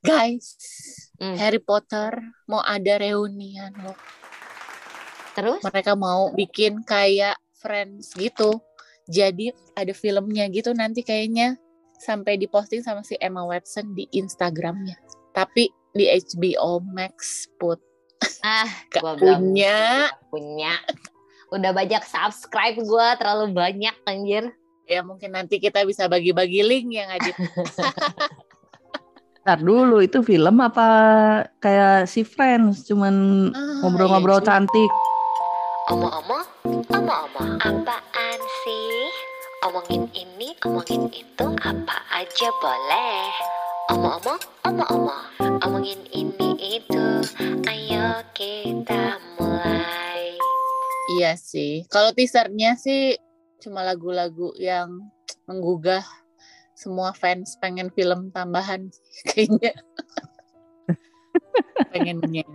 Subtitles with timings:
[0.00, 0.54] Guys,
[1.18, 1.34] Hmm.
[1.34, 2.14] Harry Potter
[2.46, 3.98] mau ada reunian loh.
[5.34, 5.58] Terus?
[5.60, 8.62] Mereka mau bikin kayak Friends gitu.
[9.10, 11.58] Jadi ada filmnya gitu nanti kayaknya
[11.98, 14.94] sampai diposting sama si Emma Watson di Instagramnya.
[15.34, 17.82] Tapi di HBO Max put
[18.40, 20.06] Ah, gak gua belum punya.
[20.30, 20.74] punya.
[21.50, 24.54] Udah banyak subscribe gue terlalu banyak anjir.
[24.86, 27.34] Ya mungkin nanti kita bisa bagi-bagi link ya Adit.
[29.48, 30.88] Ntar dulu itu film apa
[31.56, 34.48] kayak si Friends cuman Ah, ngobrol-ngobrol iya juga.
[34.60, 34.90] cantik.
[35.88, 36.46] Omong-omong,
[36.92, 39.08] omong-omong, apaan sih?
[39.64, 43.24] Omongin ini, omongin itu, apa aja boleh.
[43.96, 45.24] Omong-omong, omong-omong,
[45.64, 47.24] omongin ini itu,
[47.64, 50.36] ayo kita mulai.
[51.16, 51.88] Iya sih.
[51.88, 53.16] Kalau teasernya sih
[53.64, 55.08] cuma lagu-lagu yang
[55.48, 56.04] menggugah
[56.78, 58.86] semua fans pengen film tambahan
[59.26, 59.74] kayaknya.
[61.90, 62.46] Pengennya.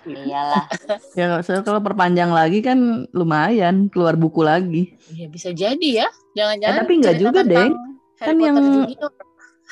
[0.00, 0.64] Iyalah,
[1.18, 4.96] Ya so, kalau perpanjang lagi kan lumayan keluar buku lagi.
[5.12, 6.08] Ya bisa jadi ya.
[6.32, 6.72] Jangan-jangan.
[6.72, 7.74] Eh, tapi nggak juga, Deng.
[8.16, 9.10] Harry Kan Potter yang- Junior.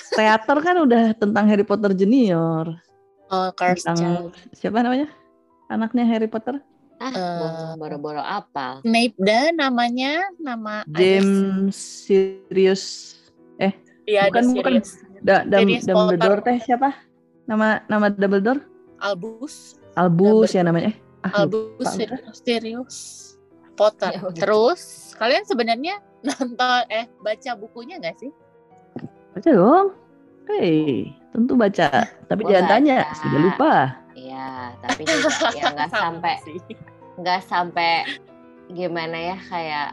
[0.08, 2.64] Teater kan udah tentang Harry Potter Junior.
[3.28, 4.32] Oh, Cursed Tentang Child.
[4.52, 5.08] siapa namanya?
[5.68, 6.60] Anaknya Harry Potter?
[6.98, 7.14] ah, Eh.
[7.14, 8.82] gua boro-boro apal.
[8.82, 13.14] Snape dan namanya nama James Sirius.
[14.08, 14.72] Iya, ada bukan, bukan.
[15.20, 16.56] Da, Dam- Dumbledore Potter.
[16.56, 16.88] teh siapa?
[17.44, 18.64] Nama nama Dumbledore?
[19.04, 19.76] Albus.
[19.92, 20.96] Albus ya namanya.
[20.96, 21.86] Eh, ah, Albus.
[22.32, 22.96] Sirius,
[23.76, 24.16] Potter.
[24.16, 24.32] Ya.
[24.32, 28.32] Terus kalian sebenarnya nonton eh baca bukunya nggak sih?
[29.36, 29.88] Baca dong.
[30.48, 32.08] Hei, tentu baca.
[32.08, 33.74] Tapi jangan tanya, sudah lupa.
[34.16, 36.34] Iya, tapi juga ya nggak sampai
[37.20, 37.92] nggak sampai
[38.72, 39.88] gimana ya kayak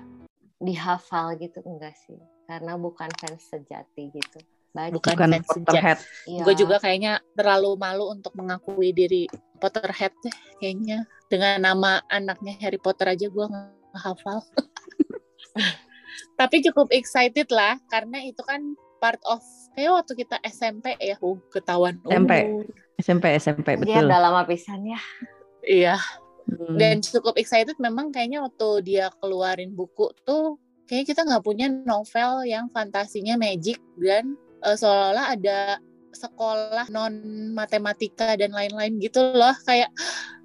[0.63, 2.15] dihafal gitu enggak sih
[2.45, 4.39] karena bukan fans sejati gitu
[4.71, 5.65] baca Bukan Bukan fans sejati.
[5.65, 5.99] Potterhead.
[6.27, 6.41] Iya.
[6.43, 9.23] Gue juga kayaknya terlalu malu untuk mengakui diri
[9.57, 11.07] Potterhead deh kayaknya.
[11.25, 14.43] Dengan nama anaknya Harry Potter aja gue nggak hafal.
[16.39, 19.39] Tapi cukup excited lah karena itu kan part of
[19.73, 22.31] kayak waktu kita SMP ya, uh, ketahuan SMP.
[22.43, 22.65] umur.
[22.95, 24.07] SMP SMP dia betul.
[24.07, 24.99] udah lama pisan ya
[25.61, 25.97] Iya,
[26.45, 26.77] Hmm.
[26.77, 32.45] dan cukup excited memang kayaknya waktu dia keluarin buku tuh kayaknya kita nggak punya novel
[32.45, 35.59] yang fantasinya magic dan eh, seolah-olah ada
[36.15, 37.13] sekolah non
[37.51, 39.53] matematika dan lain-lain gitu loh.
[39.67, 39.91] Kayak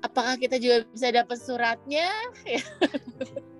[0.02, 2.10] apakah kita juga bisa dapat suratnya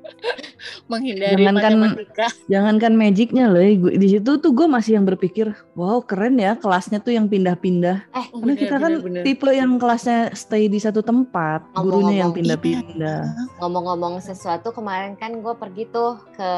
[0.87, 6.37] menghindari Jangankan- matematika Jangankan magicnya loh, di situ tuh gue masih yang berpikir, wow keren
[6.37, 7.97] ya kelasnya tuh yang pindah-pindah.
[8.10, 11.88] eh Karena kita kan tipe yang kelasnya stay di satu tempat, gurunya
[12.20, 13.20] yang Ngomong-ngomong, pindah-pindah.
[13.59, 16.50] ngomong-ngomong sesuatu kemarin kan gue pergi tuh ke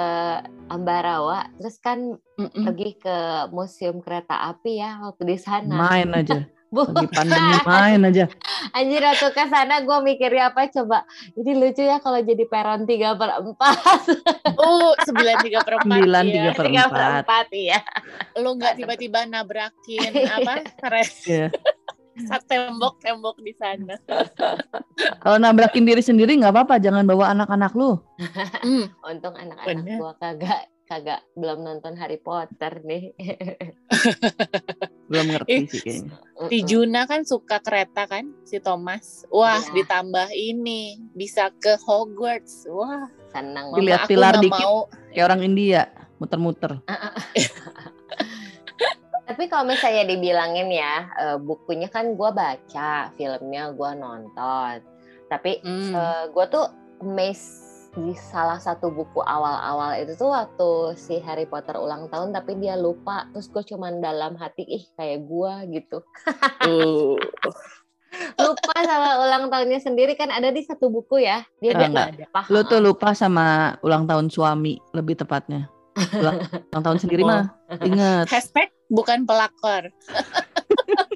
[0.67, 2.65] Ambarawa terus kan Mm-mm.
[2.65, 3.17] pergi ke
[3.51, 8.25] museum kereta api ya waktu di sana Main aja, Bu, lagi pandemi main aja.
[8.73, 13.13] anjir waktu ke sana gue mikirnya apa coba ini lucu ya kalau jadi peron 3
[13.13, 16.33] per 4 oh sembilan tiga per empat Sembilan ya.
[16.33, 17.21] tiga per tiga per empat.
[17.21, 17.79] empat iya
[18.37, 20.53] lo nggak tiba-tiba nabrakin apa
[20.89, 21.53] res Iya.
[22.23, 23.97] saat tembok-tembok di sana
[25.19, 27.97] Kalau nabrakin diri sendiri nggak apa-apa, jangan bawa anak-anak lu.
[28.61, 28.85] Hmm.
[29.03, 33.15] untung anak-anak gue kagak kagak belum nonton Harry Potter nih
[35.09, 36.17] Belum ngerti Ih, sih kayaknya.
[36.49, 39.29] Si Juna kan suka kereta kan, si Thomas.
[39.29, 39.73] Wah, Iya.
[39.77, 40.81] ditambah ini
[41.13, 42.65] bisa ke Hogwarts.
[42.67, 44.57] Wah, senang Dilihat aku pilar dikit.
[44.57, 44.89] mau.
[45.13, 45.83] Kayak orang India,
[46.17, 46.81] muter-muter.
[49.23, 54.75] Tapi kalau misalnya dibilangin ya, eh, bukunya kan gue baca, filmnya gue nonton.
[55.29, 55.93] Tapi Hmm.
[56.29, 56.67] gue tuh
[57.01, 62.57] amazed di salah satu buku awal-awal itu tuh waktu si Harry Potter ulang tahun tapi
[62.57, 66.01] dia lupa terus gue cuman dalam hati ih kayak gue gitu
[66.65, 67.21] Uh,
[68.41, 72.17] lupa sama ulang tahunnya sendiri kan ada di satu buku ya dia dia enggak.
[72.17, 72.41] lupa.
[72.49, 75.69] Lu tuh lupa sama ulang tahun suami, lebih tepatnya.
[76.17, 76.41] Ulang,
[76.73, 77.29] ulang tahun sendiri Oh.
[77.29, 77.45] mah,
[77.85, 78.29] ingat.
[78.29, 79.89] hashtag bukan pelakor.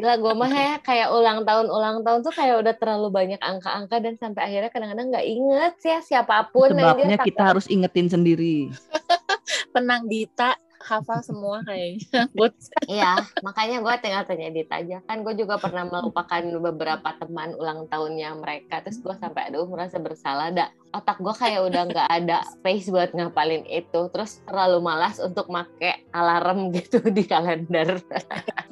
[0.00, 4.00] Gila gue mah ya kayak ulang tahun ulang tahun tuh kayak udah terlalu banyak angka-angka
[4.00, 8.08] dan sampai akhirnya kadang-kadang nggak inget sih ya siapa pun Sebabnya aja kita harus ingetin
[8.08, 8.72] sendiri.
[9.76, 12.24] Tenang Dita, hafal semua kayaknya.
[12.90, 14.98] Iya, makanya gue tinggal tanya Dita aja.
[15.04, 16.40] Kan gue juga pernah melupakan
[16.72, 18.80] beberapa teman ulang tahunnya mereka.
[18.82, 20.50] Terus gue sampai aduh merasa bersalah.
[20.50, 24.00] Dak, otak gue kayak udah nggak ada space buat ngapalin itu.
[24.10, 28.00] Terus terlalu malas untuk make alarm gitu di kalender.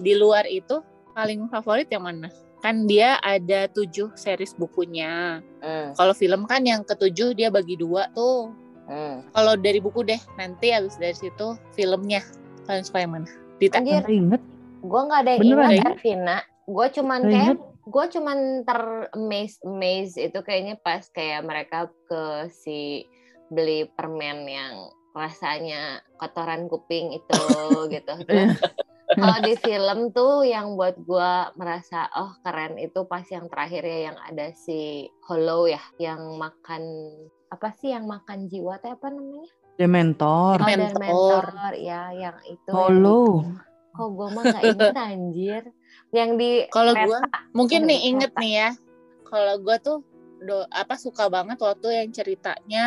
[0.01, 0.81] di luar itu
[1.19, 2.31] paling favorit yang mana?
[2.63, 5.43] Kan dia ada tujuh series bukunya.
[5.59, 8.55] Hmm, Kalau film kan yang ketujuh dia bagi dua tuh.
[8.87, 9.35] hmm.
[9.35, 12.23] Kalau dari buku deh, nanti habis dari situ filmnya.
[12.71, 13.29] Kalian suka yang mana?
[13.59, 13.83] Dita?
[13.83, 14.43] Anjir, inget.
[14.79, 15.91] Gue nggak ada yang Beneran ingat ya?
[15.91, 16.39] Arvina.
[16.69, 17.57] Gue cuman kayak
[17.89, 18.39] gue cuman
[18.69, 18.81] ter
[19.17, 23.09] amaze amaze itu kayaknya pas kayak mereka ke si
[23.49, 27.43] beli permen yang rasanya kotoran kuping itu
[27.95, 28.15] gitu.
[29.09, 33.99] Kalau di film tuh yang buat gue merasa oh keren itu pas yang terakhir ya
[34.13, 36.83] yang ada si Hollow ya yang makan
[37.49, 39.49] apa sih yang makan jiwa teh apa namanya?
[39.81, 40.57] Dementor.
[40.61, 41.45] Oh, dan Mentor.
[41.49, 42.73] mentor ya yang itu.
[43.41, 43.57] di-
[43.97, 45.63] Kok gue mah gak inget anjir.
[46.13, 47.19] Yang di Kalau gue
[47.57, 48.71] mungkin nih inget nih ya.
[49.25, 49.99] Kalau gue tuh
[50.45, 52.85] do, apa suka banget waktu yang ceritanya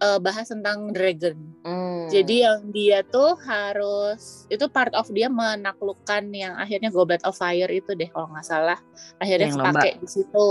[0.00, 1.36] eh, bahas tentang dragon.
[1.60, 2.08] Hmm.
[2.08, 7.68] Jadi yang dia tuh harus itu part of dia menaklukkan yang akhirnya Goblet of Fire
[7.68, 8.80] itu deh kalau nggak salah.
[9.20, 10.48] Akhirnya Yang pakai di situ.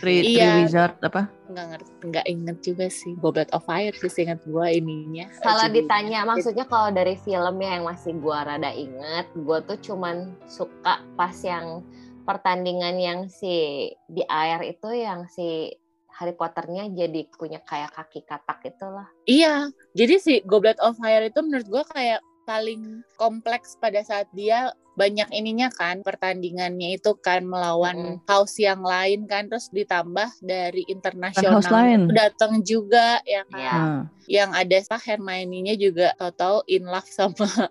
[0.00, 0.64] Three, three Iya.
[0.64, 1.28] wizard apa?
[1.52, 5.26] Nggak ngerti, nggak inget juga sih Goblet of Fire sih inget gue ininya.
[5.42, 9.76] Salah Jadi- ditanya, maksudnya kalau dari film ya yang masih gua rada inget, gua tuh
[9.82, 11.84] cuman suka pas yang
[12.24, 15.70] pertandingan yang si di air itu yang si
[16.16, 19.06] Harry Potternya jadi punya kayak kaki katak itulah.
[19.28, 24.70] Iya, jadi si Goblet of Fire itu menurut gue kayak paling kompleks pada saat dia
[24.96, 31.60] banyak ininya kan pertandingannya itu kan melawan house yang lain kan terus ditambah dari internasional
[32.08, 33.74] datang juga ya kan Iya.
[33.76, 37.44] Nah, yang ada Pak Hermione-nya juga tahu-tahu in love sama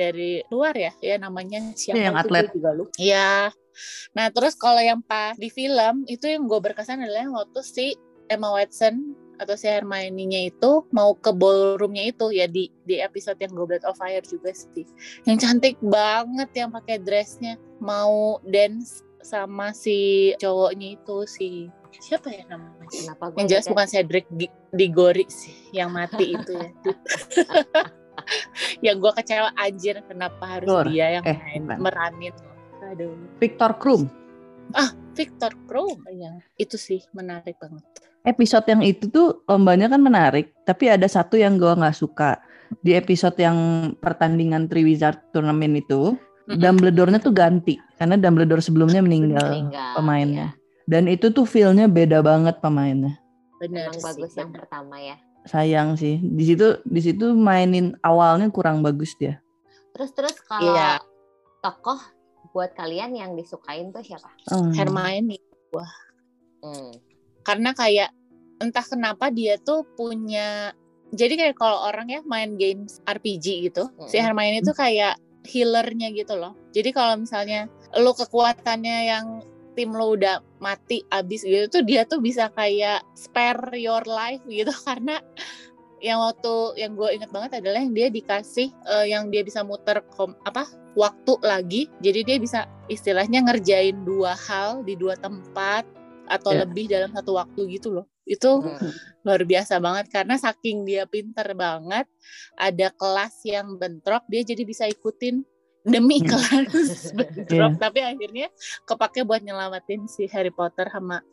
[0.00, 2.50] dari luar ya ya namanya siapa Iya, yang itu atlet.
[2.50, 2.92] juga lupa.
[2.98, 3.30] Iya.
[4.16, 7.86] Nah terus kalau yang pas di film itu yang gue berkesan adalah yang waktu si
[8.28, 13.54] Emma Watson atau si Hermione-nya itu mau ke ballroomnya itu ya di di episode yang
[13.54, 14.82] Goblet of Fire juga sih.
[15.24, 21.48] Yang cantik banget yang pakai dressnya mau dance sama si cowoknya itu si
[22.02, 22.90] siapa ya namanya?
[22.90, 24.26] Kenapa gue Yang jelas bukan Cedric
[24.74, 26.70] Diggory sih yang mati itu ya.
[28.90, 30.86] yang gue kecewa anjir kenapa harus Lur.
[30.90, 32.34] dia yang Eh, main meranin.
[32.88, 33.12] Aduh.
[33.38, 34.08] Victor Krum.
[35.12, 37.82] Victor Krum yang itu sih menarik banget.
[38.22, 42.38] Episode yang itu tuh lombanya kan menarik, tapi ada satu yang gua nggak suka.
[42.84, 43.56] Di episode yang
[43.96, 46.14] pertandingan Three Wizard Tournament itu,
[46.44, 46.60] Mm-mm.
[46.60, 49.92] Dumbledore-nya tuh ganti karena Dumbledore sebelumnya meninggal meninggal.
[49.96, 50.48] pemainnya.
[50.84, 53.16] Dan itu tuh feel-nya beda banget pemainnya.
[53.58, 54.04] Benar Emang sih.
[54.04, 54.60] bagus yang benar.
[54.64, 55.16] pertama ya.
[55.48, 56.20] Sayang sih.
[56.20, 59.40] Di situ di situ mainin awalnya kurang bagus dia.
[59.96, 61.00] Terus terus kalau Iya.
[61.58, 61.98] tokoh
[62.52, 64.30] buat kalian yang disukain tuh siapa?
[64.48, 64.72] Hmm.
[64.72, 65.48] Hermione
[66.58, 66.90] Hmm.
[67.46, 68.10] karena kayak
[68.58, 70.74] entah kenapa dia tuh punya
[71.14, 74.26] jadi kayak kalau orang ya main games RPG gitu si Mm-mm.
[74.26, 75.16] Hermione itu kayak
[75.46, 79.26] healernya gitu loh jadi kalau misalnya lo kekuatannya yang
[79.78, 84.74] tim lo udah mati abis gitu tuh dia tuh bisa kayak spare your life gitu
[84.88, 85.22] karena
[85.98, 90.02] yang waktu yang gue inget banget adalah yang dia dikasih eh, yang dia bisa muter
[90.14, 90.62] kom, apa
[90.94, 95.82] waktu lagi jadi dia bisa istilahnya ngerjain dua hal di dua tempat
[96.28, 96.62] atau Ya.
[96.62, 98.92] lebih dalam satu waktu gitu loh itu Hmm.
[99.24, 102.04] luar biasa banget karena saking dia pinter banget
[102.54, 105.40] ada kelas yang bentrok dia jadi bisa ikutin
[105.82, 106.28] demi Hmm.
[106.36, 108.52] kelas bentrok tapi akhirnya
[108.84, 111.24] kepake buat nyelamatin si Harry Potter sama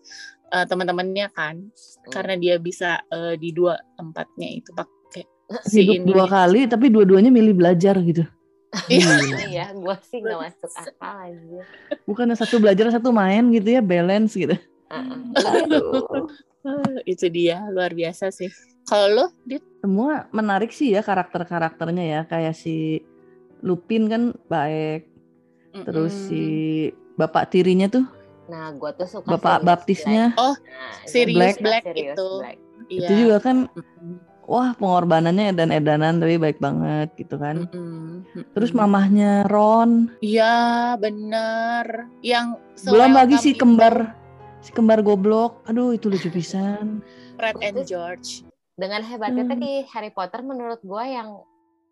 [0.52, 1.70] eh, teman-temannya kan
[2.12, 5.24] karena dia bisa eh, di dua tempatnya itu pakai
[5.66, 8.26] si Hidup ini dua kali tapi dua-duanya milih belajar gitu.
[8.90, 9.08] Iya.
[9.08, 9.40] Gila.
[9.56, 11.62] Iya, gue sih nggak masuk akal aja.
[12.04, 14.58] Bukannya satu belajar satu main gitu ya, balance gitu.
[14.92, 15.06] Eh,
[17.14, 18.52] itu dia luar biasa sih
[18.86, 19.66] kalau lo Dit?
[19.82, 22.22] Semua menarik sih ya karakter-karakternya ya.
[22.30, 23.02] Kayak si
[23.66, 25.10] Lupin kan baik.
[25.74, 26.28] Terus Mm-mm.
[26.30, 26.44] si
[27.20, 28.06] bapak tirinya tuh,
[28.46, 30.26] Nah, gue tuh suka bapak Sirius baptisnya.
[30.34, 30.42] Black.
[30.42, 32.30] Oh, Nah, Sirius suka Black Sirius itu.
[32.42, 32.58] Black.
[32.86, 33.08] Iya.
[33.10, 33.58] Itu juga kan
[34.46, 37.66] wah pengorbanannya edan-edanan tapi baik banget gitu kan.
[37.66, 38.22] Mm-mm.
[38.54, 44.14] Terus mamahnya Ron, Iya bener Yang belum lagi si itu, kembar
[44.62, 45.66] si kembar goblok.
[45.66, 47.02] Aduh itu lucu pisan.
[47.36, 49.52] Fred and George Dengan hebatnya Hmm.
[49.56, 51.40] tadi Harry Potter menurut gue yang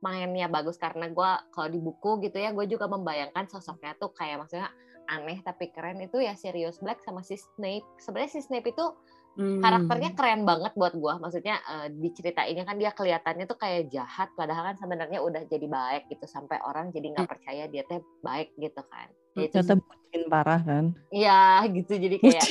[0.04, 4.44] mainnya bagus karena gue kalau di buku gitu ya gue juga membayangkan sosoknya tuh kayak
[4.44, 4.68] maksudnya
[5.08, 7.86] aneh tapi keren itu ya Sirius Black sama si Snape.
[8.00, 8.86] Sebenarnya si Snape itu
[9.34, 9.66] Hmm.
[9.66, 11.14] karakternya keren banget buat gue.
[11.18, 16.06] Maksudnya eh, diceritainnya kan dia kelihatannya tuh kayak jahat padahal kan sebenarnya udah jadi baik
[16.14, 19.10] gitu sampai orang jadi nggak percaya dia teh baik gitu kan.
[19.34, 20.86] Ya itu Ternyata bucin parah kan.
[21.10, 22.50] Iya gitu jadi kayak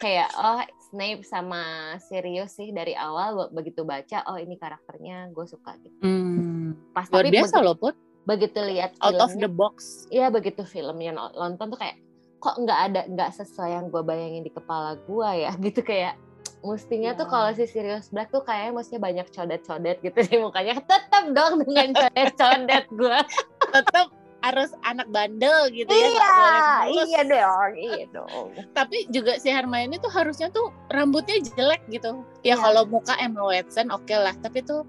[0.00, 1.60] kayak oh Snape sama
[2.00, 6.00] Sirius sih dari awal be- begitu baca oh ini karakternya gue suka gitu.
[6.00, 6.72] Hmm.
[6.96, 10.60] Pas Luar tapi biasa loh Put begitu lihat Out of the filmnya, box iya begitu
[10.62, 11.96] filmnya no- nonton tuh kayak
[12.38, 16.20] kok nggak ada nggak sesuai yang gue bayangin di kepala gue ya gitu kayak
[16.60, 17.30] mestinya tuh Ya.
[17.30, 21.96] kalau si Sirius Black tuh kayaknya mestinya banyak codet-codet gitu di mukanya tetap dong dengan
[21.96, 23.18] codet-codet gue
[23.72, 24.06] Tetep
[24.38, 25.98] harus anak bandel gitu ya.
[26.08, 27.04] Iya, boleh mulus.
[27.04, 28.48] iya dong, iya dong.
[28.78, 32.22] Tapi juga si Hermione tuh harusnya tuh rambutnya jelek gitu.
[32.40, 32.56] Ya Iya.
[32.56, 34.86] kalau muka Emma Watson oke lah, tapi tuh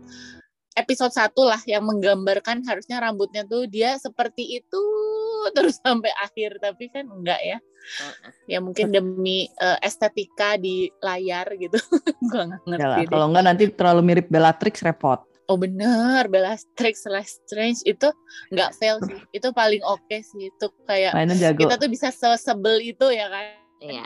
[0.77, 4.83] episode satu lah yang menggambarkan harusnya rambutnya tuh dia seperti itu
[5.55, 7.57] terus sampai akhir tapi kan enggak ya
[8.45, 11.79] ya mungkin demi eh, estetika di layar gitu
[12.29, 13.07] gua nggak ngerti lah, deh.
[13.09, 15.23] kalau enggak nanti terlalu mirip Bellatrix repot.
[15.49, 18.05] Oh bener, Bellatrix Lestrange itu
[18.53, 19.17] nggak fail sih.
[19.41, 20.53] Itu paling oke sih.
[20.53, 21.17] Itu kayak
[21.57, 23.57] kita tuh bisa sebel itu ya kan.
[23.81, 24.05] Iya.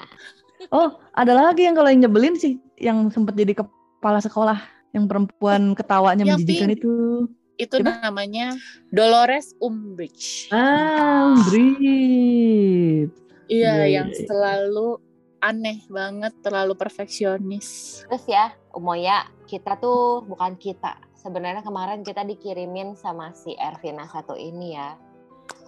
[0.71, 4.55] Oh, ada lagi yang kalau yang nyebelin sih yang sempat jadi kepala sekolah
[4.93, 6.77] yang perempuan ketawanya Yang menjijikan pink.
[6.79, 6.93] itu.
[7.53, 8.57] Itu namanya
[8.89, 10.49] Dolores Umbridge.
[10.49, 13.13] Ah, Brit.
[13.51, 14.25] Iya, iya, yang iya.
[14.25, 14.97] selalu
[15.43, 17.99] aneh banget, terlalu perfeksionis.
[18.07, 20.95] Terus ya, Umoya, kita tuh bukan kita.
[21.19, 24.95] Sebenarnya kemarin kita dikirimin sama si Ervina satu ini ya.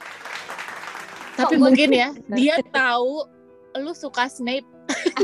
[1.35, 3.27] Tapi Kok gua- mungkin ya, dia tahu
[3.79, 4.67] lu suka Snape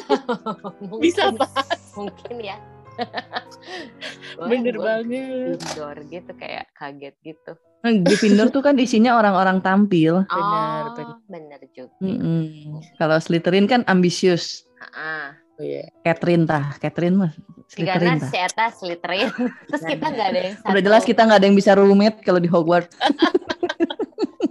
[0.90, 2.56] Mungkin- bisa bahas Mungkin ya.
[4.50, 7.52] Bener gua banget Gryffindor gitu kayak kaget gitu.
[7.80, 10.28] Nah, Gryffindor tuh kan isinya orang-orang tampil.
[10.28, 11.16] Bener, oh, bener.
[11.32, 11.96] bener juga.
[12.04, 12.84] Mm-mm.
[13.00, 14.68] Kalau Slytherin kan ambisius.
[14.92, 15.88] Ah, oh, iya.
[16.04, 17.32] Catherine tah, Catherine mah
[17.78, 19.30] karena si Eta Slytherin.
[19.70, 20.86] Terus kita nggak ada yang Udah satu.
[20.90, 22.94] jelas kita nggak ada yang bisa roommate kalau di Hogwarts.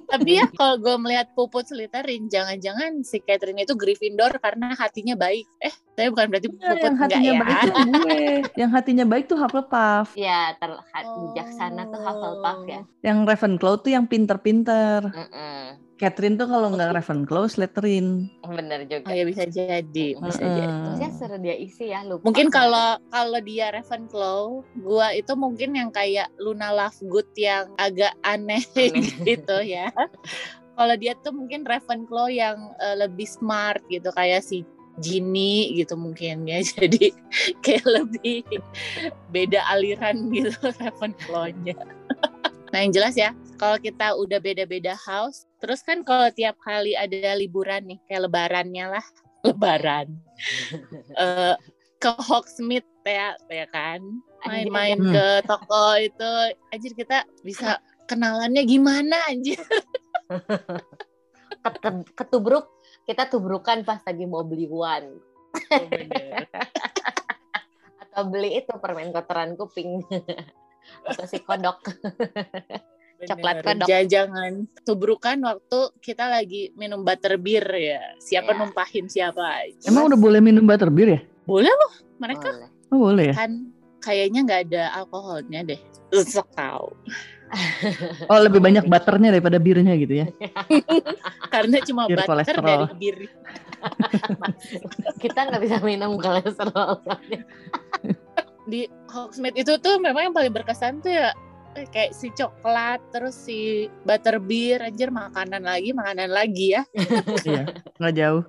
[0.09, 5.45] Tapi ya kalau gue melihat Puput Slytherin, jangan-jangan si Catherine itu Gryffindor karena hatinya baik.
[5.61, 7.41] Eh, tapi bukan berarti Puput yang enggak hatinya ya.
[7.41, 8.19] baik tuh gue.
[8.57, 10.07] Yang hatinya baik tuh Hufflepuff.
[10.17, 12.81] Ya, terlihat bijaksana tuh Hufflepuff ya.
[13.05, 14.99] Yang Ravenclaw tuh yang pinter-pinter.
[15.13, 15.88] Mm-mm.
[16.00, 18.32] Catherine tuh kalau nggak Ravenclaw, Slytherin.
[18.48, 19.12] Bener juga.
[19.12, 20.56] Oh ya bisa jadi, bisa Mm-mm.
[20.56, 20.62] jadi.
[20.88, 22.24] Terusnya seru dia isi ya lupa.
[22.24, 28.63] Mungkin kalau kalau dia Ravenclaw, gua itu mungkin yang kayak Luna Lovegood yang agak aneh,
[28.79, 29.12] Aneh.
[29.27, 29.91] gitu ya.
[30.79, 34.63] Kalau dia tuh mungkin Ravenclaw yang eh, lebih smart gitu kayak si
[35.03, 36.63] Ginny gitu mungkin ya.
[36.79, 37.12] Jadi
[37.60, 38.48] kayak lebih
[39.36, 41.75] beda aliran gitu Ravenclaw-nya.
[42.70, 47.35] Nah yang jelas ya, kalau kita udah beda-beda house, terus kan kalau tiap kali ada
[47.35, 49.05] liburan nih, kayak lebarannya lah,
[49.47, 50.07] lebaran.
[51.19, 51.55] Eh,
[51.99, 53.99] ke Hogsmeade ya, ya kan,
[54.47, 55.11] main-main Hmm.
[55.11, 56.31] ke toko itu,
[56.71, 57.75] anjir kita bisa
[58.07, 59.59] kenalannya gimana anjir?
[61.59, 62.71] Ket- ketubruk
[63.03, 65.19] kita tubrukan pas lagi mau beli one
[67.99, 69.99] atau beli itu permen kotoran kuping.
[71.03, 71.83] Atau si kodok
[73.19, 73.88] Coklat kodok.
[74.07, 78.01] Jangan tubrukan waktu kita lagi minum butterbeer ya.
[78.17, 78.57] Siapa Ya.
[78.57, 79.85] numpahin siapa aja.
[79.85, 81.21] Emang udah boleh minum butterbeer ya?
[81.43, 82.69] boleh loh mereka Boleh.
[82.89, 83.35] Oh boleh ya?
[83.35, 83.51] kan
[83.99, 85.79] kayaknya nggak ada alkoholnya deh.
[86.11, 86.88] Usok tahu.
[88.29, 90.29] Oh lebih banyak butternya daripada birnya gitu ya?
[91.53, 92.61] Karena cuma Bir butter kolesterol.
[92.85, 93.17] dari bir.
[95.23, 97.01] kita nggak bisa minum kolesterol.
[98.69, 101.33] Di Hogsmeade itu tuh memang yang paling berkesan tuh ya
[101.88, 106.83] kayak si coklat terus si butterbeer anjir makanan lagi makanan lagi ya.
[107.48, 107.63] Iya,
[107.95, 108.43] nggak jauh.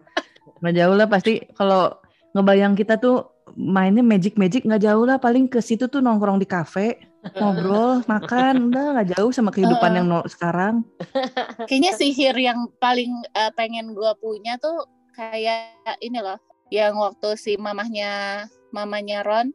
[0.61, 1.95] Nggak jauh lah pasti kalau
[2.35, 6.47] ngebayang kita tuh mainnya magic magic nggak jauh lah paling ke situ tuh nongkrong di
[6.47, 7.03] kafe
[7.35, 9.99] ngobrol makan udah nggak jauh sama kehidupan Heeh.
[9.99, 10.87] yang no- sekarang
[11.69, 16.39] Kayaknya sihir yang paling eh, pengen gua punya tuh kayak ini loh,
[16.73, 19.53] yang waktu si mamahnya mamanya Ron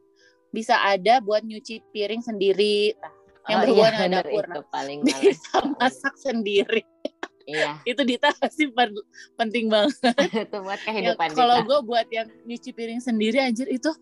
[0.54, 2.96] bisa ada buat nyuci piring sendiri,
[3.46, 5.22] Yang Oh, berhubungan iya, dengan dapur, itu paling males.
[5.22, 6.82] bisa masak sendiri.
[7.46, 8.64] iya Itu Dita pasti
[9.36, 9.98] penting banget.
[10.44, 13.94] itu buat Ya, kehidupan kalau kita gue buat yang nyuci piring sendiri anjir itu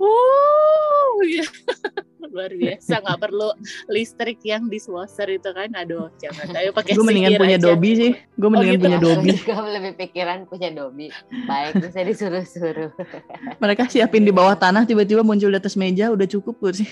[0.00, 1.44] Uh, iya.
[2.30, 3.50] luar biasa nggak perlu
[3.90, 7.66] listrik yang diswasher itu kan aduh jangan ayo pakai Gue mendingan punya aja.
[7.66, 8.12] Dobby sih.
[8.38, 8.84] Gue mendingan gitu.
[8.86, 9.30] punya Dobby.
[9.50, 11.06] Gue lebih pikiran punya Dobby.
[11.50, 12.90] Baik, terus saya disuruh-suruh.
[13.62, 16.90] Mereka siapin di bawah tanah tiba-tiba muncul di atas meja udah cukup gue sih.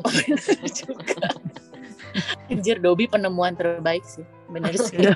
[0.00, 0.10] Oh,
[0.72, 1.28] juga
[2.48, 4.24] Anjir Dobby penemuan terbaik sih
[4.54, 5.12] bener sih Iya.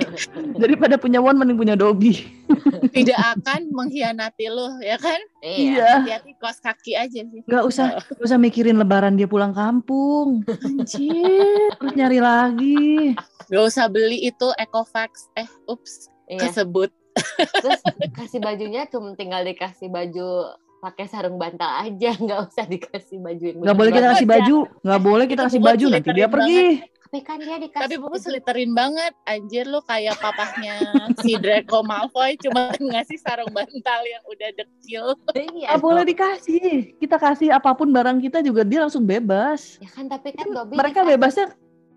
[0.54, 2.26] Daripada punya Won mending punya Dobby.
[2.96, 6.02] tidak akan mengkhianati lu ya kan Iya.
[6.02, 10.42] hati-hati kos kaki aja sih Nggak usah, nggak usah mikirin lebaran dia pulang kampung.
[10.58, 13.14] anjir Terus nyari lagi.
[13.46, 16.44] gak usah beli itu Ecovax eh ups Iya.
[16.44, 16.90] kesebut
[17.34, 17.80] Terus
[18.12, 23.58] kasih bajunya cuma tinggal dikasih baju pakai sarung bantal aja, nggak usah dikasih baju yang
[23.58, 24.56] Nggak boleh kita kasih baju.
[24.78, 26.62] Nggak boleh kita kasih baju nanti dia pergi.
[27.08, 27.84] Tapi kan dia dikasih.
[27.88, 30.76] tapi Puput seliterin banget anjir lu kayak papahnya
[31.24, 35.72] si Draco Malfoy cuma ngasih sarung bantal yang udah dekil Iya.
[35.72, 36.68] Nggak boleh dikasih.
[36.96, 39.80] Kita kasih apa pun barang kita juga dia langsung bebas.
[39.80, 41.46] Ya kan tapi kan Dobby Mereka dikasih- bebasnya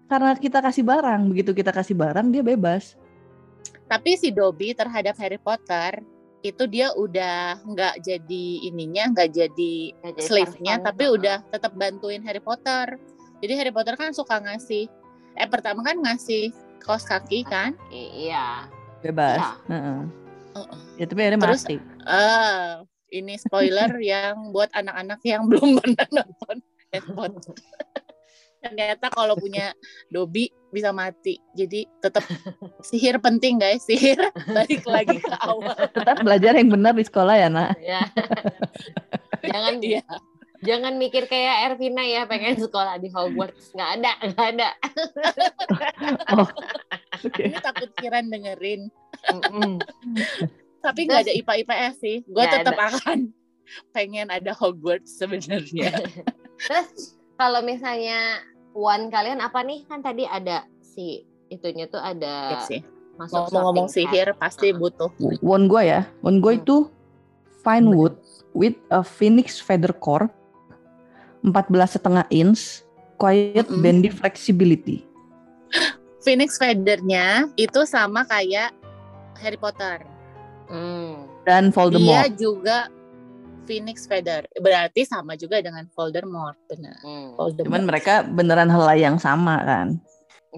[0.07, 1.21] karena kita kasih barang.
[1.27, 2.95] Begitu kita kasih barang dia bebas.
[3.85, 5.99] tapi si Dobby terhadap Harry Potter
[6.41, 12.39] itu dia udah nggak jadi ininya nggak jadi jadi slave-nya tapi udah tetap bantuin Harry
[12.39, 12.95] Potter
[13.37, 14.87] jadi Harry Potter kan suka ngasih
[15.33, 18.67] eh pertama kan ngasih kaos kaki kan I- Iya.
[19.01, 19.37] Bebas.
[19.37, 19.49] Iya.
[19.67, 19.99] Heeh.
[20.53, 20.77] Heeh.
[20.95, 21.75] Ya tapi akhirnya Terus, mati.
[22.03, 26.57] ah ini spoiler yang buat anak-anak yang belum pernah nonton
[26.91, 27.55] Potter
[28.61, 29.73] ternyata kalau punya
[30.07, 32.21] Dobby bisa mati jadi tetap
[32.83, 37.47] sihir penting guys sihir balik lagi ke awal Tetap belajar yang benar di sekolah ya
[37.47, 37.73] nak.
[37.79, 38.05] Ya.
[39.41, 40.03] jangan Iya.
[40.61, 43.73] Jangan mikir kayak Ervina ya pengen sekolah di Hogwarts.
[43.73, 44.69] Nggak ada nggak ada.
[46.31, 46.47] Oh.
[47.21, 47.49] Oke.
[47.49, 48.89] ini takut Kiran dengerin.
[50.81, 52.17] Tapi nggak ada IPA IPS sih.
[52.25, 53.29] Gue tetap akan
[53.91, 55.93] pengen ada Hogwarts sebenarnya.
[56.65, 58.41] Terus kalau misalnya
[58.73, 59.85] one kalian apa nih?
[59.85, 62.81] Kan tadi ada si itunya tuh ada Ya sih.
[63.19, 65.11] masuk ngomong-ngomong sihir pasti butuh.
[65.43, 66.07] Won gue ya.
[66.21, 66.61] Won gue Hmm.
[66.63, 66.77] itu
[67.61, 68.17] fine wood
[68.51, 70.25] with a phoenix feather core
[71.43, 71.51] 14
[71.91, 73.81] setengah inch quiet Mm-mm.
[73.81, 75.05] bendy flexibility.
[76.21, 78.69] Phoenix feathernya itu sama kayak
[79.37, 80.05] Harry Potter
[80.65, 81.27] Hmm.
[81.43, 82.31] Dan dia Voldemort.
[82.33, 82.77] juga
[83.63, 87.35] Phoenix feather berarti sama juga dengan Voldemort benar Hmm.
[87.35, 89.99] Voldemort Cuman mereka beneran helai yang sama kan.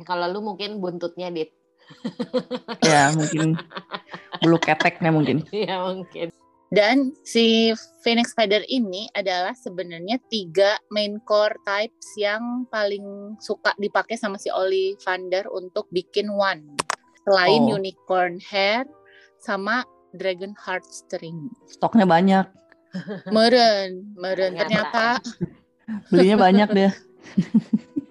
[0.02, 1.50] kalau lu mungkin buntutnya dit
[2.80, 3.56] Ya mungkin
[4.40, 5.44] bulu keteknya mungkin.
[5.50, 6.30] Iya mungkin
[6.74, 7.70] Dan si
[8.02, 13.06] Phoenix Feather ini adalah sebenarnya tiga main core types yang paling
[13.38, 16.74] suka dipakai sama si Ollivander untuk bikin one.
[17.24, 17.78] Selain Oh.
[17.78, 18.90] unicorn hair
[19.38, 21.54] sama dragon heartstring.
[21.68, 22.46] Stoknya banyak.
[23.30, 24.54] Meren, meren.
[24.56, 25.22] Ternyata.
[25.22, 26.92] Ternyata Belinya banyak deh.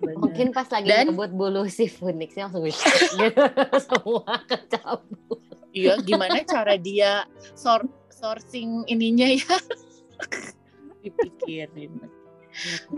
[0.03, 3.43] mungkin pas lagi Dan- ngebut bulu si Phoenixnya langsung gitu
[3.81, 5.39] semua kecabut
[5.71, 7.23] iya gimana cara dia
[7.55, 7.87] sor
[8.23, 9.43] sourcing ininya ya?
[11.03, 11.99] Dipikirin.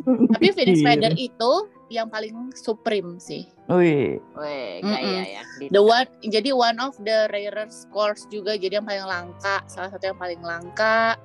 [0.04, 0.82] Tapi Phoenix.
[0.82, 1.52] Feather itu
[1.88, 3.48] yang paling supreme sih.
[3.70, 4.82] Wih, Mm-mm.
[4.84, 5.42] gaya ya.
[5.72, 10.12] The one jadi one of the rarer scores juga jadi yang paling langka, salah satu
[10.12, 11.16] yang paling langka.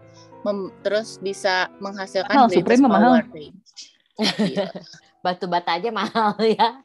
[0.47, 3.03] Mem- terus bisa menghasilkan Mahal, greatest Supreme mahal.
[3.19, 3.75] power range.
[4.39, 4.71] Iya.
[5.25, 6.79] Batu bata aja mahal ya.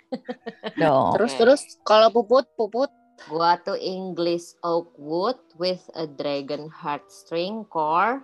[0.75, 1.15] dong.
[1.15, 2.91] terus terus kalau puput puput
[3.31, 8.23] Gua tuh English oak wood with a dragon heartstring core.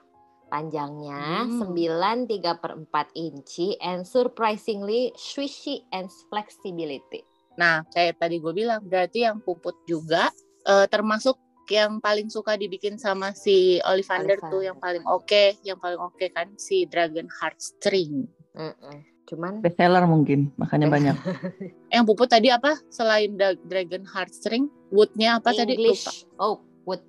[0.50, 1.70] Panjangnya Hmm.
[1.72, 7.22] 9 3 per 4 inci and surprisingly swishy and flexibility.
[7.54, 10.26] Nah, kayak tadi gue bilang, berarti yang puput juga
[10.66, 11.38] eh, termasuk
[11.70, 16.50] yang paling suka dibikin sama si Ollivander tuh yang paling oke, yang paling oke kan
[16.58, 18.26] si Dragon Heartstring.
[18.58, 18.98] Mm-mm.
[19.30, 21.14] Cuman Best seller mungkin, makanya banyak.
[21.94, 22.74] Yang puput tadi apa?
[22.90, 25.78] Selain Dra- Dragon Heartstring, woodnya apa tadi?
[25.78, 25.86] Lupa.
[25.86, 27.02] English oak wood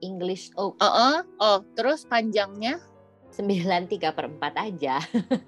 [0.00, 2.82] English oak Oh, oh, oh, terus panjangnya
[3.30, 3.46] 9
[3.86, 4.98] 3 per 4 aja.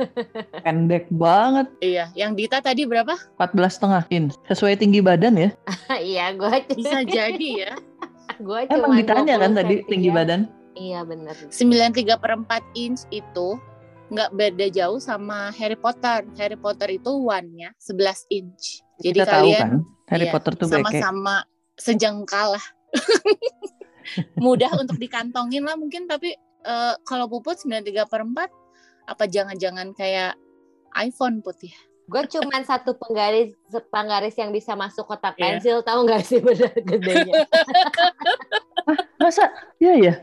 [0.64, 1.66] Pendek banget.
[1.80, 3.18] Iya, yang Dita tadi berapa?
[3.36, 4.38] 14 setengah inch.
[4.46, 5.50] Sesuai tinggi badan ya.
[5.90, 7.72] Iya, gua Bisa jadi ya.
[8.38, 10.14] gua Emang cuma ditanya kan 20 tadi tinggi ya.
[10.14, 10.40] badan.
[10.72, 11.34] Iya bener.
[11.50, 12.46] 93 per 4
[12.78, 13.58] inch itu
[14.12, 16.28] nggak beda jauh sama Harry Potter.
[16.36, 18.84] Harry Potter itu one-nya 11 inch.
[19.00, 19.72] Jadi Kita tahu kalian kan,
[20.12, 21.48] Harry iya, Potter tuh sama-sama
[21.80, 22.66] sejengkal lah.
[24.44, 30.36] Mudah untuk dikantongin lah mungkin tapi eh, kalau puput 93 per 4 apa jangan-jangan kayak
[30.92, 31.72] iPhone putih?
[32.04, 33.56] Gue cuman satu penggaris
[33.88, 35.56] penggaris yang bisa masuk kotak Iya.
[35.56, 37.48] pensil tahu nggak sih bener gedenya?
[39.16, 39.48] Masa?
[39.80, 40.14] Iya ya.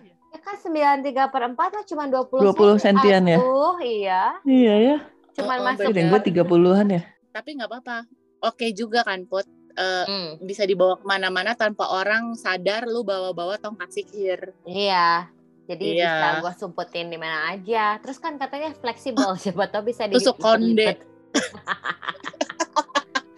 [0.49, 0.57] Kan
[1.05, 3.37] 93 per 4 mah cuma 20 20 sentian ya?
[3.79, 4.21] Iya.
[4.41, 4.97] Iya ya.
[5.31, 5.93] Cuman Oh, oh, masuk.
[5.93, 7.01] Gue 30-an ya.
[7.29, 7.97] Tapi nggak apa-apa.
[8.41, 9.45] Oke juga kan, Put.
[9.71, 14.51] Eh, Hmm, bisa dibawa ke mana-mana tanpa orang sadar lu bawa-bawa tongkat sihir.
[14.65, 15.29] iya.
[15.69, 16.09] Jadi Iya.
[16.09, 17.95] bisa gue sumputin di mana aja.
[18.01, 20.97] Terus kan katanya fleksibel, siapa tahu bisa Tusuk konde.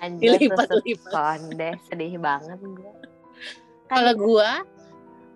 [0.02, 1.12] Anjir, tusuk Dilipat-lipat.
[1.12, 1.70] konde.
[1.86, 2.92] Sedih banget gue.
[3.86, 4.64] Kalau gua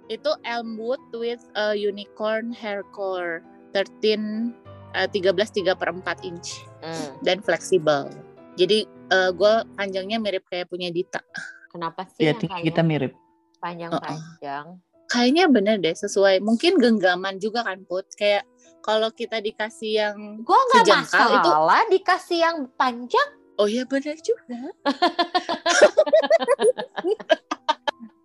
[0.07, 3.41] itu Elmwood with a unicorn hair core
[3.73, 4.53] 13
[4.93, 8.07] eh, 13 3 per 4 inch Hmm, dan fleksibel.
[8.53, 11.19] Jadi eh, gua panjangnya mirip kayak punya Dita.
[11.67, 13.11] Kenapa sih Iya, kayaknya kita mirip.
[13.59, 14.65] panjang-panjang?
[15.05, 16.39] Kayaknya bener deh sesuai.
[16.39, 18.07] Mungkin genggaman juga kan Put.
[18.13, 18.41] Kayak
[18.79, 23.27] kalau kita dikasih yang Gue nggak Sejengkal itu- masalah dikasih yang panjang.
[23.55, 24.55] oh iya bener juga.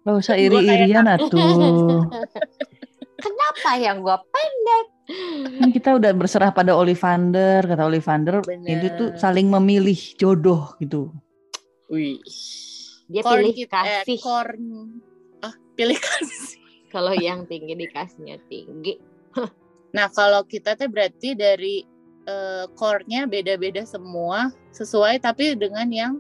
[0.01, 1.31] Gak usah iri-irian atuh.
[3.21, 4.87] Kenapa yang gue pendek?
[5.61, 7.61] Kan kita udah berserah pada Olivander.
[7.61, 8.81] Kata Olivander, Bener.
[8.81, 11.13] itu tuh saling memilih jodoh gitu.
[11.93, 12.17] Wih.
[13.11, 14.19] Dia Corn pilih eh, kasih.
[14.23, 14.63] corn.
[15.43, 16.57] Ah, pilih kasih.
[16.95, 18.97] Kalau yang tinggi dikasihnya tinggi.
[19.91, 21.83] Nah, kalau kita tuh berarti dari
[22.23, 26.13] eh, core-nya beda-beda semua, sesuai tapi dengan yang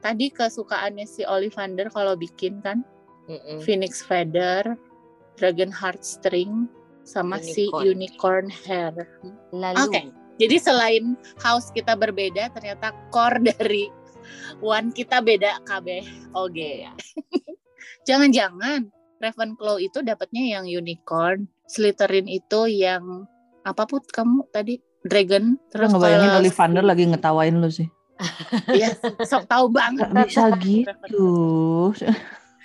[0.00, 2.84] tadi kesukaannya si Ollivander kalau bikin kan,
[3.28, 3.60] Mm-mm.
[3.62, 4.76] Phoenix Feather,
[5.36, 6.68] Dragon Heartstring,
[7.04, 7.86] sama si Unicorn.
[7.86, 8.94] Unicorn Hair.
[9.54, 10.00] Lalu Oke.
[10.40, 11.04] Jadi selain
[11.44, 13.92] house kita berbeda, ternyata core dari
[14.64, 15.88] one kita beda KB.
[16.32, 16.84] Oke.
[16.84, 16.92] Iya.
[18.08, 18.88] Jangan-jangan
[19.20, 23.28] Ravenclaw itu dapatnya yang unicorn, Slytherin itu yang
[23.68, 27.88] apa put kamu tadi dragon Terus ngebayangin kalau Ollivander lagi ngetawain lu sih.
[28.70, 28.88] Iya,
[29.24, 30.08] sok tahu banget.
[30.12, 31.32] Gak bisa gitu.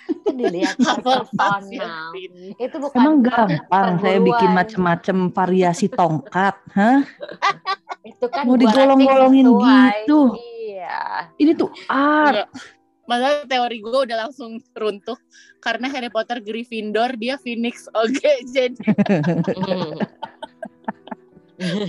[0.06, 2.14] kan dilihat personal.
[2.58, 6.54] Itu bukan Emang gampang saya bikin macem-macem variasi tongkat.
[6.74, 7.02] Hah?
[8.06, 10.38] Itu kan Mau digolong-golongin gitu.
[10.38, 11.30] Iya.
[11.38, 12.46] Ini tuh art.
[12.46, 12.48] Enggak.
[13.06, 15.14] Masalah teori gue udah langsung runtuh
[15.62, 17.86] karena Harry Potter Gryffindor dia Phoenix.
[17.94, 18.74] Oke, jadi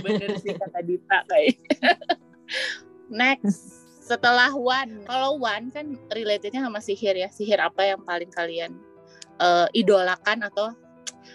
[0.00, 1.90] bener sih kata Dita kayaknya.
[3.08, 5.04] Next, setelah One.
[5.04, 7.28] Kalau One kan relatednya sama sihir ya.
[7.28, 8.72] Sihir apa yang paling kalian
[9.40, 10.72] eh, idolakan atau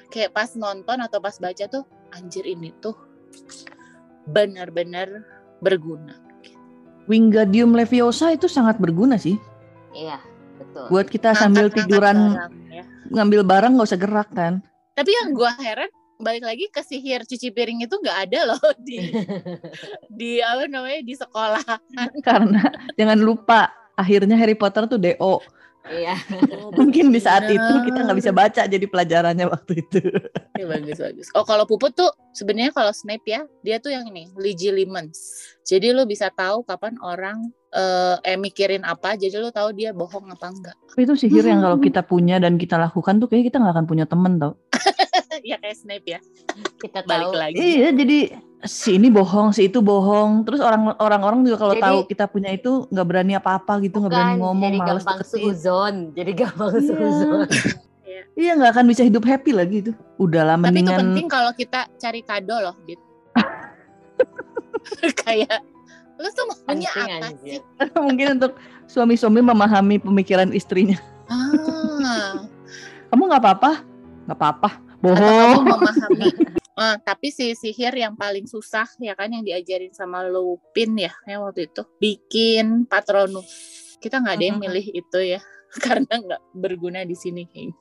[0.09, 2.93] kayak pas nonton atau pas baca tuh anjir ini tuh
[4.29, 5.25] benar-benar
[5.59, 6.17] berguna.
[7.09, 9.36] Wingardium Leviosa itu sangat berguna sih.
[9.91, 10.23] Iya,
[10.55, 10.88] betul.
[10.88, 12.83] Buat kita sambil tiduran barang, ya.
[13.12, 14.63] ngambil barang nggak usah gerak kan.
[14.95, 15.91] Tapi yang gua heran
[16.23, 19.12] balik lagi ke sihir cuci piring itu nggak ada loh di
[20.19, 21.65] di apa namanya di sekolah.
[22.27, 22.63] Karena
[22.95, 25.43] jangan lupa akhirnya Harry Potter tuh DO.
[25.83, 26.15] Iya.
[26.79, 29.99] Mungkin di saat itu kita nggak bisa baca jadi pelajarannya waktu itu.
[30.55, 31.27] Ya, bagus bagus.
[31.36, 35.43] Oh kalau puput tuh sebenarnya kalau Snape ya dia tuh yang ini Legilimens.
[35.67, 39.19] Jadi lu bisa tahu kapan orang eh, eh mikirin apa.
[39.19, 40.77] Jadi lu tahu dia bohong apa enggak.
[40.95, 44.05] Itu sihir yang kalau kita punya dan kita lakukan tuh kayaknya kita nggak akan punya
[44.07, 44.55] temen tau.
[45.49, 46.19] ya kayak Snape ya.
[46.77, 47.32] Kita Balik tahu.
[47.36, 47.56] lagi.
[47.56, 48.17] Iya jadi
[48.63, 50.43] si ini bohong, si itu bohong.
[50.43, 54.12] Terus orang orang-orang juga kalau Jadi- tahu kita punya itu nggak berani apa-apa gitu, nggak
[54.12, 55.95] berani ngomong, jadi males gampang suzon.
[56.12, 56.82] Jadi gampang Iya.
[56.82, 57.47] suzon.
[58.34, 59.91] Iya nggak akan bisa hidup happy lagi itu.
[60.17, 62.97] Udahlah Tapi itu penting kalau kita cari kado loh, Dit.
[65.21, 65.62] kayak
[66.13, 67.51] lu tuh maunya Penting, apa anjir.
[67.51, 67.60] sih?
[68.06, 68.51] mungkin untuk
[68.86, 70.97] suami-suami memahami pemikiran istrinya.
[71.25, 72.45] Ah.
[73.10, 73.71] Kamu nggak apa-apa?
[74.25, 74.69] Nggak apa-apa.
[75.12, 75.63] Atau kamu Bohong.
[75.68, 76.30] memahami
[76.74, 81.46] Eh, tapi si sihir yang paling susah ya kan yang diajarin sama Lupin ya yang
[81.46, 83.46] waktu itu bikin patronus
[84.02, 85.42] kita nggak ada yang milih itu ya
[85.86, 87.78] karena nggak berguna di sini kayaknya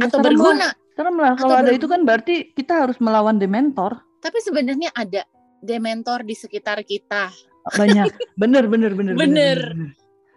[0.00, 0.72] Ya, atau berguna.
[0.96, 1.36] Serem lah.
[1.36, 1.76] Kalau ada berguna.
[1.76, 4.00] itu kan berarti kita harus melawan dementor.
[4.24, 5.28] tapi sebenarnya ada
[5.60, 7.28] dementor di sekitar kita
[7.76, 8.08] Banyak.
[8.40, 9.14] Bener, bener, bener.
[9.20, 9.60] Bener.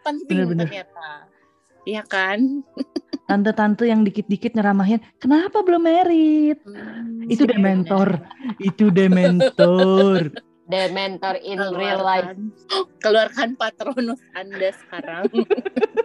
[0.03, 0.67] penting Bener-bener.
[0.67, 1.07] ternyata
[1.87, 2.67] Iya kan
[3.25, 6.61] Tante-tante yang dikit-dikit nyeramahin, kenapa belum merit?
[6.61, 8.21] Hmm, Itu dementor.
[8.61, 10.29] Itu dementor.
[10.65, 12.25] Dementor in real life.
[12.25, 12.49] keluarkan,
[12.97, 15.29] keluarkan patronus anda sekarang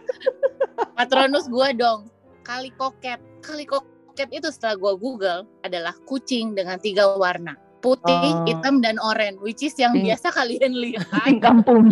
[0.96, 7.09] patronus gua dong kali koket kali koket itu setelah gua google adalah kucing dengan tiga
[7.16, 8.44] warna putih Oh.
[8.44, 11.88] hitam dan oranye which is yang Ting- biasa kalian lihat Ting kampung.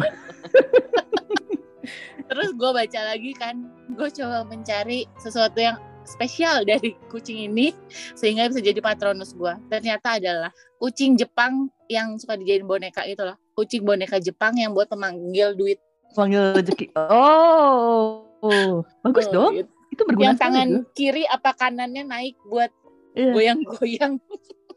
[2.29, 7.73] Terus gua baca lagi kan gue coba mencari sesuatu yang spesial dari kucing ini
[8.13, 13.37] sehingga bisa jadi patronus gua ternyata adalah kucing Jepang yang suka dijadiin boneka itu lah
[13.53, 16.97] kucing boneka Jepang yang buat pemanggil duit Panggil rezeki.
[16.97, 18.25] Oh.
[18.41, 18.81] oh.
[19.05, 19.53] Bagus Oh, dong.
[19.61, 19.69] gitu.
[19.93, 20.83] Itu berguna yang tangan tuh.
[20.97, 22.73] kiri apa kanannya naik buat
[23.13, 24.17] Iya, goyang-goyang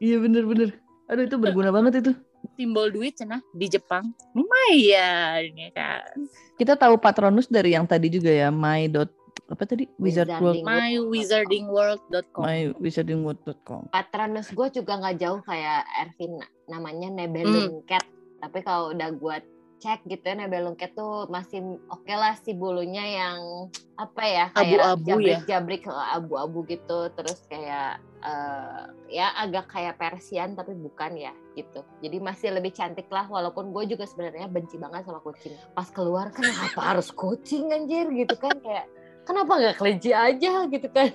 [0.01, 0.81] iya bener-bener.
[1.07, 2.11] Aduh itu berguna banget itu.
[2.58, 4.13] Simbol duit cenah di Jepang.
[4.34, 6.15] Lumayan ya kan?
[6.58, 9.10] Kita tahu Patronus dari yang tadi juga ya, my dot
[9.51, 9.84] apa tadi?
[9.99, 11.67] Wizard World, Wizarding.
[11.67, 13.82] mywizardingworld.com mywizardingworld.com.
[13.91, 16.39] Patronus gue juga nggak jauh kayak Ervin
[16.71, 18.08] namanya Nebelung Cat.
[18.39, 19.36] Tapi kalau udah gue
[19.81, 23.67] cek gitu ya Nebelung Cat tuh masih oke lah si bulunya yang
[23.97, 25.41] apa ya kayak Abu-abu ya?
[25.41, 27.09] jabrik-jabrik eh, abu-abu gitu.
[27.17, 31.81] Terus kayak eh, ya agak kayak Persian tapi bukan ya gitu.
[32.05, 35.57] Jadi masih lebih cantik lah walaupun gue juga sebenarnya benci banget sama kucing.
[35.73, 38.05] Pas keluar kan apa harus kucing anjir?
[38.13, 38.85] gitu kan kayak
[39.25, 40.69] kenapa nggak kelinci aja?
[40.69, 41.09] gitu kan.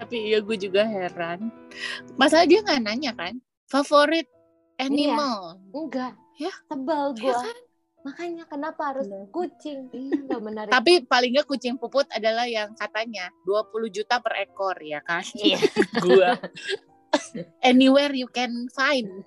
[0.00, 1.52] Tapi iya gue juga heran.
[2.16, 3.36] Masalah dia nggak nanya kan?
[3.68, 4.24] Favorit
[4.78, 6.54] animal enggak Ya.
[6.64, 7.56] tebal Ya gue kan?
[8.00, 9.26] makanya kenapa harus Benar.
[9.28, 14.38] kucing iya nggak menarik tapi paling nggak kucing puput adalah yang katanya 20 juta per
[14.40, 15.58] ekor ya kan Iya.
[16.04, 16.38] gua
[17.60, 19.06] anywhere you can find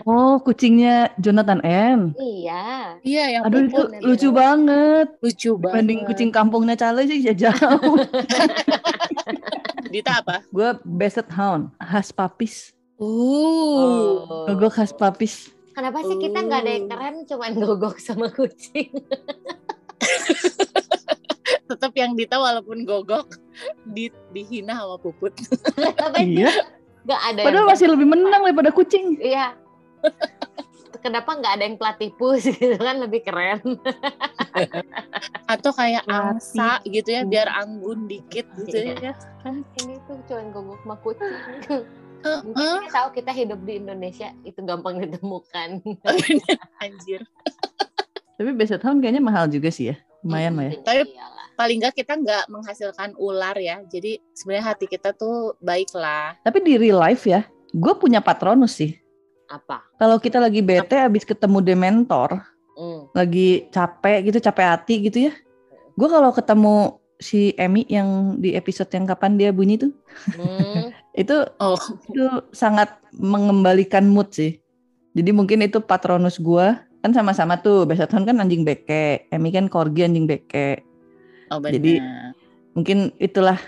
[0.00, 2.16] Oh, kucingnya Jonathan N.
[2.16, 4.38] iya iya yang Aduh itu puput Bener, lucu bener.
[4.40, 5.06] banget.
[5.20, 8.00] lucu banget Banding kucing kampungnya Cale sih ya jauh.
[9.92, 12.72] Dita apa Gue Basset Hound, khas papis.
[13.00, 15.48] Uh Gogok khas papis.
[15.72, 16.90] kenapa sih kita nggak ada yang Oh.
[16.90, 18.92] keren cuman gogok sama kucing
[21.66, 23.30] tetap yang Dita walaupun gogok
[23.86, 25.32] di, dihina sama puput
[25.76, 26.50] Kenapa sih Iya.
[27.00, 29.16] nggak ada Padahal masih lebih menang daripada kucing.
[29.16, 29.56] iya
[31.00, 33.60] kenapa nggak ada yang platypus gitu kan lebih keren
[35.46, 38.94] atau kayak angsa gitu ya biar anggun dikit gitu Iya.
[39.00, 41.32] ya kan ini tuh cuman gogok sama kucing
[42.42, 42.78] mungkin Heeh.
[42.82, 45.68] dia tahu kita hidup di Indonesia itu gampang ditemukan
[46.84, 47.20] anjir
[48.34, 49.96] Tapi Basset Hound kayaknya mahal juga sih ya.
[50.20, 50.72] Lumayan lah ya.
[50.80, 51.46] Tapi- Iyalah.
[51.52, 56.60] paling nggak kita nggak menghasilkan ular ya jadi sebenarnya hati kita tuh baik lah Tapi
[56.60, 58.96] di real life ya, gue punya Patronus sih.
[59.44, 62.40] apa Kalau kita lagi bete abis ketemu Dementor,
[62.72, 63.12] Hmm.
[63.12, 65.32] lagi capek gitu, capek hati gitu ya.
[65.92, 69.92] Gue kalau ketemu si Emmy yang di episode yang kapan dia bunyi tuh,
[70.32, 70.88] Hmm.
[71.14, 74.62] Itu oh itu sangat mengembalikan mood sih.
[75.10, 76.66] Jadi mungkin itu Patronus gue
[77.00, 80.84] kan sama-sama tuh Hound kan anjing beke, Emmy kan corgi anjing beke.
[81.50, 82.00] oh benar Jadi-
[82.70, 83.58] Mungkin itulah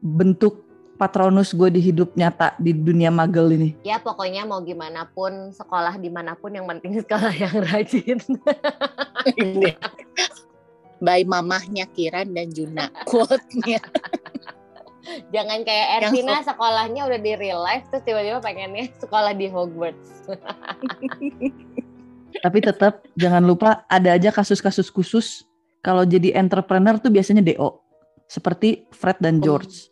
[0.00, 0.64] bentuk
[0.96, 3.76] Patronus gue di hidup nyata di dunia magel ini.
[3.84, 8.16] ya pokoknya mau gimana pun sekolah di mana pun yang penting sekolah yang rajin
[9.36, 9.76] Ini.
[10.96, 13.76] by mamahnya Kiran dan Juna quote-nya
[15.34, 20.26] jangan kayak Ervina sekolahnya udah di real life terus tiba-tiba pengennya sekolah di Hogwarts
[22.44, 25.46] Tapi tetap jangan lupa ada aja kasus-kasus khusus
[25.80, 27.80] kalau jadi entrepreneur tuh biasanya DO.
[28.26, 29.88] Seperti Fred dan George.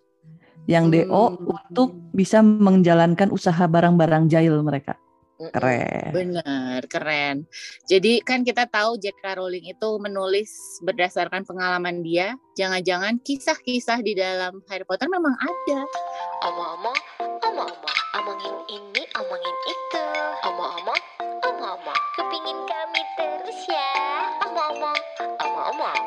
[0.69, 1.55] Yang DO Hmm.
[1.55, 4.99] untuk bisa menjalankan usaha barang-barang jahil mereka.
[5.35, 6.15] Keren.
[6.15, 7.37] benar keren.
[7.91, 9.35] Jadi kan kita tahu J.K.
[9.35, 12.39] Rowling itu menulis berdasarkan pengalaman dia.
[12.55, 15.81] Jangan-jangan kisah-kisah di dalam Harry Potter memang ada.
[16.47, 17.01] Omong-omong,
[17.51, 20.05] omong-omong, omongin ini, omongin itu.
[20.47, 21.03] Omong-omong,
[21.43, 23.91] omong-omong, kepingin kami terus ya.
[24.47, 25.01] Omong-omong,
[25.43, 26.04] omong-omong.